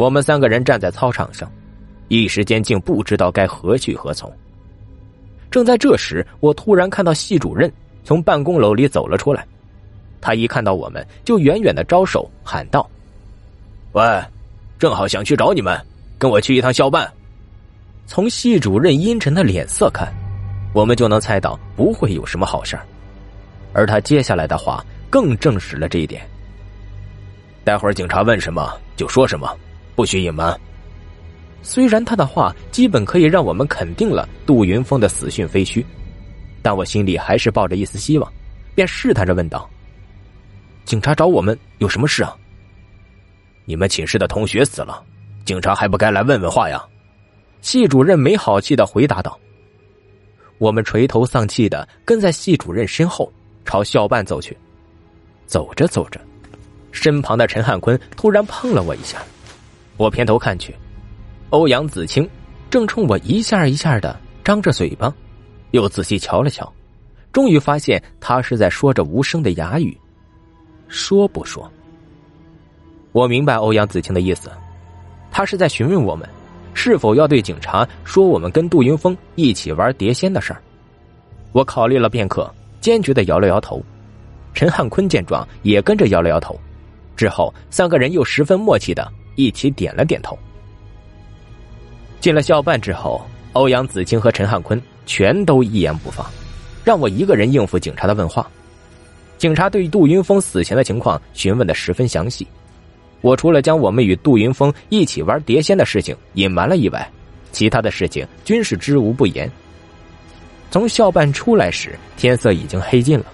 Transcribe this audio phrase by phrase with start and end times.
[0.00, 1.52] 我们三个人站在操场上，
[2.08, 4.32] 一时间竟不知道该何去何从。
[5.50, 7.70] 正在这时，我突然看到系主任
[8.02, 9.46] 从办公楼里走了出来。
[10.18, 12.88] 他一看到我们，就远远的招手喊道
[13.92, 14.02] ：“喂，
[14.78, 15.78] 正好想去找你们，
[16.16, 17.06] 跟我去一趟校办。”
[18.08, 20.10] 从系主任阴沉的脸色看，
[20.72, 22.74] 我们就能猜到不会有什么好事
[23.74, 26.26] 而他接下来的话更证实了这一点。
[27.64, 29.54] 待会儿警察问什么就说什么，
[29.94, 30.58] 不许隐瞒。
[31.62, 35.84] 虽然他的话基本可以让我们肯定了杜云峰的死讯非虚，
[36.62, 38.32] 但我心里还是抱着一丝希望，
[38.74, 39.68] 便试探着问道。
[40.84, 42.34] 警察找我们有什么事啊？
[43.66, 45.04] 你们寝室的同学死了，
[45.44, 46.82] 警察还不该来问问话呀？
[47.60, 49.38] 系主任没好气的回答道。
[50.56, 53.30] 我们垂头丧气的跟在系主任身后
[53.64, 54.56] 朝校办走去。
[55.46, 56.20] 走着走着，
[56.90, 59.22] 身旁的陈汉坤突然碰了我一下，
[60.00, 60.74] 我偏头看去，
[61.50, 62.26] 欧阳子清
[62.70, 65.14] 正冲我一下一下的张着嘴巴，
[65.72, 66.72] 又仔细瞧了瞧，
[67.32, 69.94] 终于发现他是在说着无声的哑语。
[70.88, 71.70] 说不说？
[73.12, 74.50] 我明白欧阳子清的意思，
[75.30, 76.26] 他是在询问我们
[76.72, 80.62] 是否要对警察说我们跟杜云峰一起玩碟仙的事儿。
[81.52, 83.84] 我考虑了片刻，坚决的摇了摇头。
[84.54, 86.58] 陈汉坤见状也跟着摇了摇头。
[87.14, 90.38] 之后，三个人又十分默契的一起点了点头。
[92.20, 93.20] 进了校办之后，
[93.52, 96.30] 欧阳子清和陈汉坤全都一言不发，
[96.84, 98.48] 让我一个人应付警察的问话。
[99.38, 102.46] 警察对杜云峰死前的情况询问的十分详细，
[103.22, 107.10] 我除了将我们与杜云峰一起玩碟仙的事情隐瞒了以外，
[107.50, 109.50] 其他的事情均是知无不言。
[110.70, 113.24] 从校办出来时，天色已经黑尽了，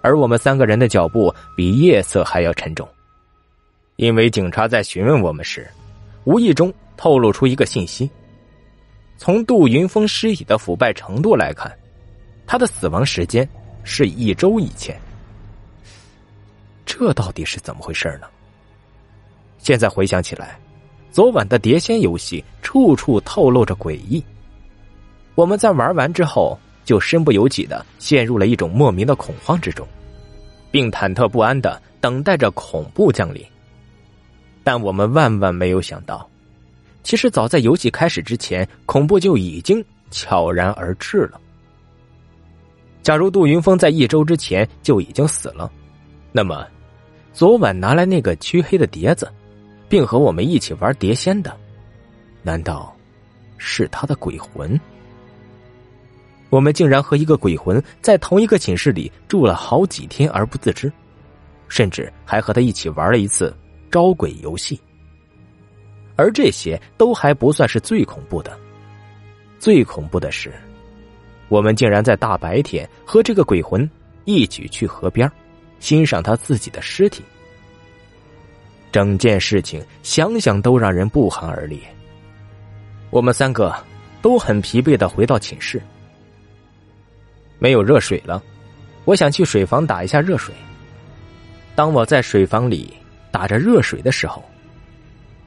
[0.00, 2.88] 而我们三个人的脚步比夜色还要沉重，
[3.96, 5.68] 因为警察在询问我们时，
[6.24, 8.10] 无意中透露出一个信息：
[9.16, 11.72] 从杜云峰尸体的腐败程度来看，
[12.46, 13.48] 他的死亡时间。
[13.86, 14.98] 是一周以前，
[16.86, 18.26] 这到底是怎么回事呢？
[19.58, 20.58] 现在回想起来，
[21.10, 24.24] 昨晚的碟仙游戏处处透露着诡异。
[25.34, 29.86] 我们在玩完之后，就身不由己的陷入了一种莫名的恐慌之中，
[30.70, 33.44] 并忐忑不安的等待着恐怖降临。
[34.64, 36.28] 但我们万万没有想到，
[37.04, 41.40] 其实早在游戏开始之前，恐怖就已经悄然而至了。
[43.02, 45.70] 假如杜云峰在一周之前就已经死了，
[46.32, 46.66] 那么，
[47.34, 49.30] 昨晚拿来那个黢黑的碟子，
[49.86, 51.54] 并和我们一起玩碟仙的，
[52.42, 52.96] 难道
[53.58, 54.80] 是他的鬼魂？
[56.48, 60.90] 我们竟然和一个鬼魂在同一个寝室里住了好几天而不自知，
[61.68, 63.54] 甚至还和他一起玩了一次
[63.94, 64.80] 招鬼游戏。
[66.16, 68.58] 而这些都还不算是最恐怖的，
[69.60, 70.52] 最恐怖的是。
[71.48, 73.88] 我们竟然在大白天和这个鬼魂
[74.24, 75.30] 一起去河边，
[75.78, 77.22] 欣赏他自己的尸体。
[78.90, 81.80] 整件事情想想都让人不寒而栗。
[83.10, 83.72] 我们三个
[84.20, 85.80] 都很疲惫的回到寝室，
[87.60, 88.42] 没有热水了，
[89.04, 90.52] 我想去水房打一下热水。
[91.76, 92.92] 当我在水房里
[93.34, 94.44] 打着热水的时候，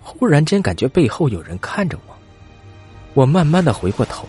[0.00, 2.16] 忽然间感觉背后有人看着我，
[3.14, 4.24] 我慢慢的回过头。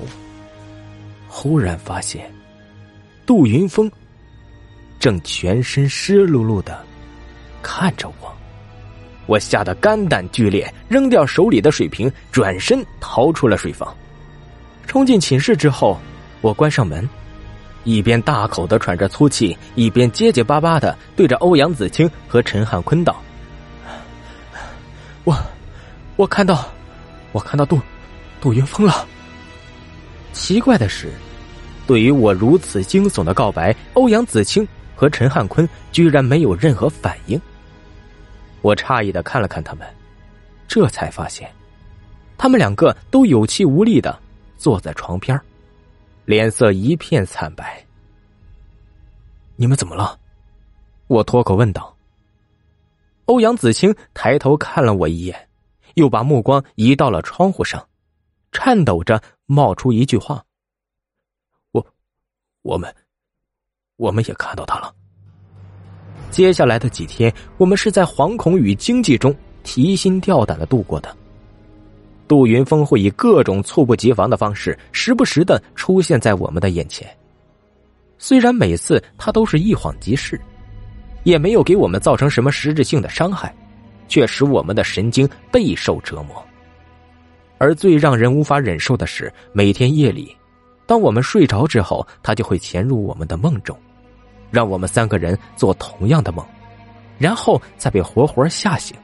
[1.28, 2.34] 忽然发现，
[3.28, 3.92] 杜云峰
[5.00, 6.84] 正全身湿漉漉的
[7.62, 8.36] 看着我，
[9.28, 13.96] 我吓得肝胆俱裂，扔掉手里的水瓶，转身逃出了水房。
[14.88, 16.00] 冲进寝室之后，
[16.42, 17.08] 我关上门，
[17.84, 23.16] 一边大口的喘着粗气，一边结结巴巴的对着欧阳子清和陈汉坤道
[25.24, 25.36] ：“我，
[26.16, 26.68] 我看到，
[27.32, 27.80] 我看到杜
[28.42, 29.08] 杜云峰了。”
[30.34, 31.14] 奇怪的是，
[31.86, 37.40] 对于我如此惊悚的告白，欧阳子清和陈汉坤居然没有任何反应。
[38.62, 39.88] 我诧异的看了看他们，
[40.68, 41.50] 这才发现，
[42.38, 44.20] 他们两个都有气无力的
[44.58, 45.40] 坐在床边，
[46.26, 47.82] 脸色一片惨白。
[49.56, 50.18] 你们怎么了？
[51.08, 51.93] 我脱口问道。
[53.26, 55.50] 欧阳子清抬头看了我一眼，
[55.96, 57.86] 又把目光移到了窗户上。
[58.52, 60.44] 颤抖着冒出一句话
[61.74, 61.84] ：“我，
[62.62, 62.94] 我们，
[63.96, 64.94] 我们也看到他了。”
[66.30, 71.16] 接下来的几天，我们是在惶恐与惊悸中提心吊胆的度过的。
[72.28, 77.08] 杜云峰会以各种猝不及防的方式，时不时的出现在我们的眼前。
[78.20, 80.40] 虽然每次他都是一晃即逝，
[81.24, 83.54] 也没有给我们造成什么实质性的伤害，
[84.08, 86.44] 却使我们的神经备受折磨。
[87.58, 90.36] 而最让人无法忍受的是，每天夜里，
[90.86, 93.78] 当我们睡着之后，他就会潜入我们的梦中，
[94.52, 96.46] 让我们三个人做同样的梦，
[97.18, 98.98] 然后再被活活吓醒。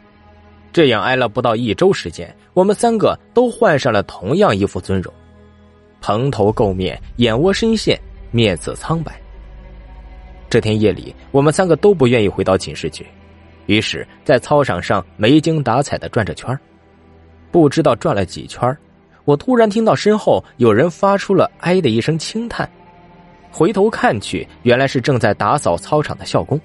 [0.74, 5.14] 这样挨了不到一周时间，我们三个都换上了同样一副尊容，
[6.02, 8.00] 蓬头垢面，眼窝深陷，
[8.30, 9.20] 面色苍白。
[10.50, 13.06] 这天夜里，我们三个都不愿意回到寝室去，
[13.68, 16.58] 于是，在操场上没精打采的转着圈
[17.52, 18.76] 不知道转了几圈
[19.26, 22.68] 我突然听到身后有人发出了“哎”的一声轻叹，
[23.52, 26.60] 回头看去，原来是正在打扫操场的校工，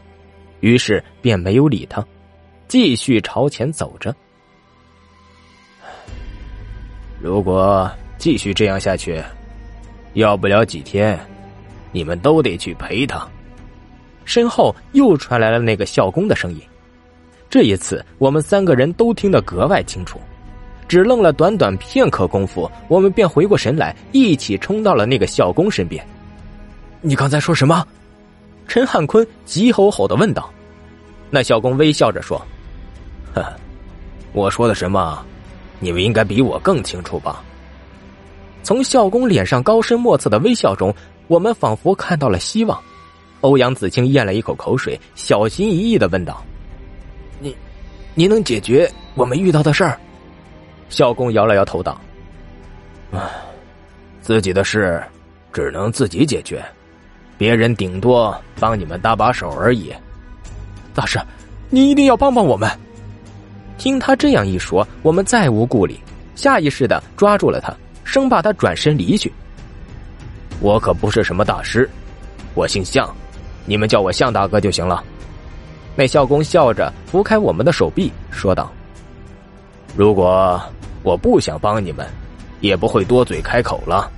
[0.61, 2.03] 于是便没有理他。
[2.67, 4.15] 继续朝前走着。
[7.21, 9.23] 如果继续这样下去，
[10.15, 11.19] 要不了几天，
[11.93, 13.29] 你们都得去陪他。
[14.25, 16.61] 身后又传来了那个校工的声音。
[17.49, 20.21] 这一次，我们三个人都听得格外清楚。
[20.87, 26.07] 只愣了短短片刻功夫，我们便回过神来，一起冲到了那个校工身边。
[27.01, 27.87] 你刚才说什么？
[28.69, 30.51] 陈汉坤急吼吼的问道。
[31.31, 32.41] 那校工微笑着说。
[33.35, 33.45] 呵，
[34.33, 35.25] 我说的什么？
[35.81, 37.43] 你们应该比我更清楚吧？
[38.63, 40.95] 从校工脸上高深莫测的微笑中，
[41.29, 42.81] 我们仿佛看到了希望。
[43.45, 46.43] 欧阳子清咽了一口口水，小心翼翼的问道
[47.41, 47.55] ：“你，
[48.15, 50.01] 你能解决我们遇到的事儿？”
[50.89, 52.01] 校工摇了摇头道
[53.13, 53.21] ：“唉，
[54.23, 55.03] 自己的事
[55.53, 56.65] 只能自己解决，
[57.37, 59.93] 别人顶多帮你们搭把手而已。”
[60.95, 61.21] 大师，
[61.69, 62.71] 你一定要帮帮我们！
[63.77, 65.99] 听他这样一说，我们再无顾虑，
[66.35, 69.31] 下意识的抓住了他，生怕他转身离去。
[70.61, 71.87] 我可不是什么大师，
[72.55, 73.15] 我姓向，
[73.67, 75.03] 你们叫我向大哥就行了。
[75.97, 78.73] 那校工笑着扶开我们的手臂，说道
[79.97, 80.61] ：“如果
[81.03, 82.07] 我不想帮你们，
[82.61, 84.11] 也不会多嘴开口了。”